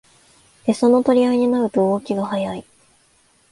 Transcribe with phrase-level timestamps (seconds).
[0.65, 2.65] エサの取り合いになると動きが速い